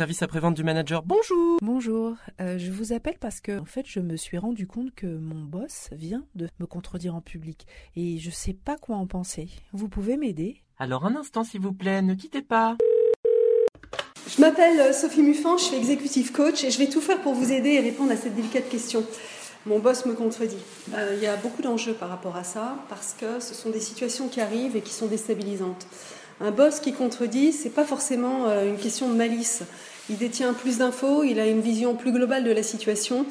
[0.00, 4.00] Service après-vente du manager, bonjour Bonjour, euh, je vous appelle parce que en fait je
[4.00, 8.30] me suis rendu compte que mon boss vient de me contredire en public et je
[8.30, 9.50] sais pas quoi en penser.
[9.74, 10.62] Vous pouvez m'aider?
[10.78, 12.78] Alors un instant s'il vous plaît, ne quittez pas.
[14.26, 17.34] Je m'appelle euh, Sophie Muffin, je suis executive coach et je vais tout faire pour
[17.34, 19.04] vous aider et répondre à cette délicate question.
[19.66, 20.56] Mon boss me contredit.
[20.94, 23.80] Euh, il y a beaucoup d'enjeux par rapport à ça parce que ce sont des
[23.80, 25.86] situations qui arrivent et qui sont déstabilisantes.
[26.40, 29.62] Un boss qui contredit, c'est pas forcément euh, une question de malice.
[30.08, 33.26] Il détient plus d'infos, il a une vision plus globale de la situation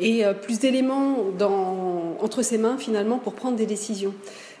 [0.00, 1.18] et plus d'éléments
[2.20, 4.12] entre ses mains finalement pour prendre des décisions.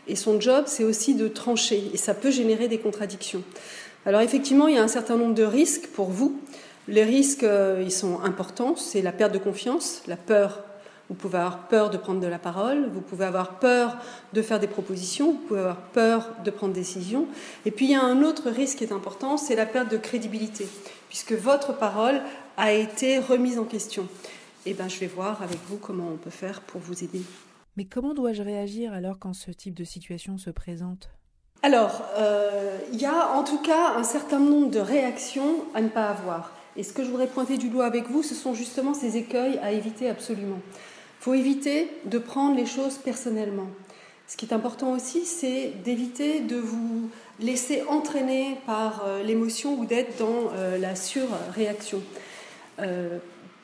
[0.06, 3.42] Et son job, c'est aussi de trancher et ça peut générer des contradictions.
[4.06, 6.38] Alors effectivement, il y a un certain nombre de risques pour vous.
[6.88, 8.76] Les risques, euh, ils sont importants.
[8.76, 10.62] C'est la perte de confiance, la peur.
[11.08, 13.96] Vous pouvez avoir peur de prendre de la parole, vous pouvez avoir peur
[14.32, 17.26] de faire des propositions, vous pouvez avoir peur de prendre des décisions.
[17.66, 19.98] Et puis il y a un autre risque qui est important, c'est la perte de
[19.98, 20.66] crédibilité,
[21.08, 22.22] puisque votre parole
[22.56, 24.08] a été remise en question.
[24.66, 27.22] Eh bien, je vais voir avec vous comment on peut faire pour vous aider.
[27.76, 31.10] Mais comment dois-je réagir alors quand ce type de situation se présente?
[31.62, 35.88] Alors, euh, il y a en tout cas un certain nombre de réactions à ne
[35.88, 36.52] pas avoir.
[36.76, 39.58] Et ce que je voudrais pointer du doigt avec vous, ce sont justement ces écueils
[39.58, 40.60] à éviter absolument.
[41.24, 43.68] Faut éviter de prendre les choses personnellement.
[44.28, 47.08] Ce qui est important aussi, c'est d'éviter de vous
[47.40, 52.02] laisser entraîner par euh, l'émotion ou d'être dans euh, la surréaction.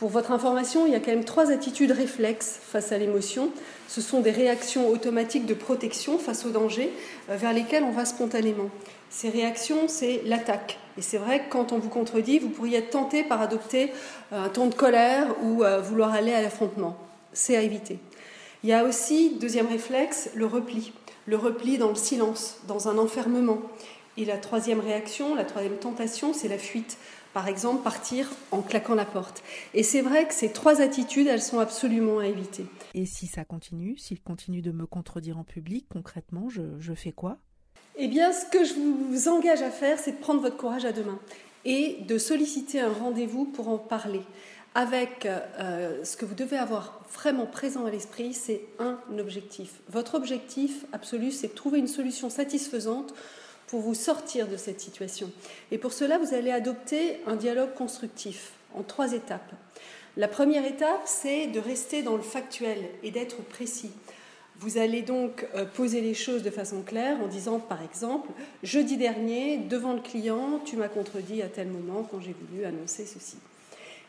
[0.00, 3.50] Pour votre information, il y a quand même trois attitudes réflexes face à l'émotion.
[3.86, 6.91] Ce sont des réactions automatiques de protection face au danger
[7.28, 8.70] euh, vers lesquelles on va spontanément.
[9.11, 10.78] Ces réactions, c'est l'attaque.
[10.97, 13.92] Et c'est vrai que quand on vous contredit, vous pourriez être tenté par adopter
[14.33, 16.97] euh, un ton de colère ou euh, vouloir aller à l'affrontement.
[17.33, 17.98] C'est à éviter.
[18.62, 20.92] Il y a aussi, deuxième réflexe, le repli.
[21.27, 23.62] Le repli dans le silence, dans un enfermement.
[24.17, 26.98] Et la troisième réaction, la troisième tentation, c'est la fuite.
[27.33, 29.42] Par exemple, partir en claquant la porte.
[29.73, 32.67] Et c'est vrai que ces trois attitudes, elles sont absolument à éviter.
[32.95, 37.39] Et si ça continue, s'il continue de me contredire en public, concrètement, je, fais quoi?
[37.97, 40.92] Eh bien, ce que je vous engage à faire, c'est de prendre votre courage à
[40.92, 41.20] deux mains
[41.64, 44.23] et de solliciter un rendez-vous pour en parler.
[44.75, 49.81] Avec euh, ce que vous devez avoir vraiment présent à l'esprit, c'est un objectif.
[49.89, 53.13] Votre objectif absolu, c'est de trouver une solution satisfaisante
[53.67, 55.30] pour vous sortir de cette situation.
[55.73, 59.53] Et pour cela, vous allez adopter un dialogue constructif en trois étapes.
[60.17, 63.91] La première étape, c'est de rester dans le factuel et d'être précis.
[64.61, 68.30] Vous allez donc euh, poser les choses de façon claire en disant, par exemple,
[68.63, 73.07] jeudi dernier, devant le client, tu m'as contredit à tel moment quand j'ai voulu annoncer
[73.07, 73.36] ceci.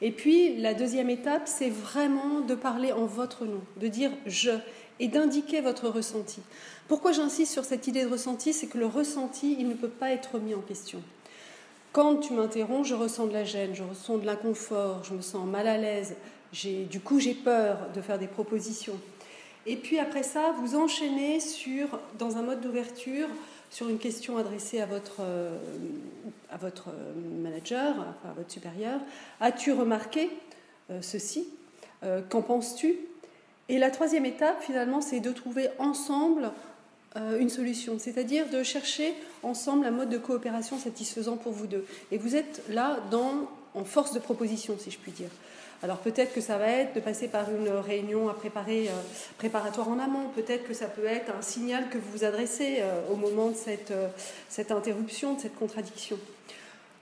[0.01, 4.51] Et puis, la deuxième étape, c'est vraiment de parler en votre nom, de dire je
[4.99, 6.41] et d'indiquer votre ressenti.
[6.87, 10.11] Pourquoi j'insiste sur cette idée de ressenti C'est que le ressenti, il ne peut pas
[10.11, 11.01] être mis en question.
[11.91, 15.45] Quand tu m'interromps, je ressens de la gêne, je ressens de l'inconfort, je me sens
[15.45, 16.15] mal à l'aise,
[16.89, 18.97] du coup j'ai peur de faire des propositions.
[19.65, 23.27] Et puis après ça, vous enchaînez sur, dans un mode d'ouverture
[23.69, 25.57] sur une question adressée à votre, euh,
[26.51, 26.89] à votre
[27.41, 27.95] manager,
[28.25, 28.99] à votre supérieur.
[29.39, 30.29] As-tu remarqué
[30.89, 31.47] euh, ceci
[32.03, 32.95] euh, Qu'en penses-tu?
[33.69, 36.51] Et la troisième étape, finalement, c'est de trouver ensemble
[37.39, 39.13] une solution, c'est-à-dire de chercher
[39.43, 41.85] ensemble un mode de coopération satisfaisant pour vous deux.
[42.09, 45.29] Et vous êtes là dans, en force de proposition, si je puis dire.
[45.83, 48.91] Alors peut-être que ça va être de passer par une réunion à préparer, euh,
[49.39, 53.01] préparatoire en amont, peut-être que ça peut être un signal que vous vous adressez euh,
[53.11, 54.07] au moment de cette, euh,
[54.47, 56.19] cette interruption, de cette contradiction.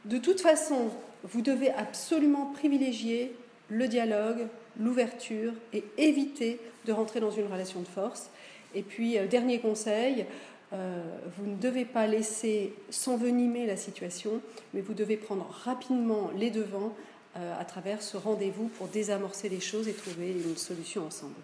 [0.06, 0.92] De toute façon,
[1.26, 3.36] vous devez absolument privilégier
[3.68, 4.48] le dialogue,
[4.80, 8.30] l'ouverture et éviter de rentrer dans une relation de force.
[8.74, 10.26] Et puis, dernier conseil,
[10.72, 14.42] vous ne devez pas laisser s'envenimer la situation,
[14.74, 16.94] mais vous devez prendre rapidement les devants
[17.36, 21.36] à travers ce rendez-vous pour désamorcer les choses et trouver une solution ensemble.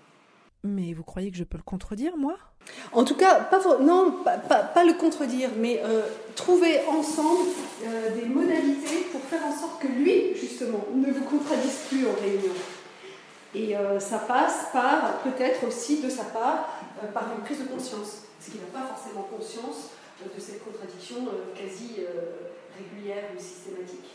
[0.63, 2.37] Mais vous croyez que je peux le contredire, moi?
[2.91, 6.01] En tout cas, pas, non, pas, le contredire, mais euh,
[6.35, 7.49] trouver ensemble
[7.85, 12.13] euh, des modalités pour faire en sorte que lui, justement, ne vous contredise plus en
[12.19, 12.53] réunion.
[13.53, 16.67] Et ça passe par, peut-être aussi de sa part,
[17.13, 21.15] par une prise de conscience, parce qu'il n'a pas forcément conscience de cette contradiction
[21.55, 22.01] quasi
[22.77, 24.09] régulière ou systématique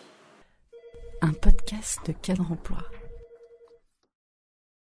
[1.70, 2.99] podcast de cadre emploi.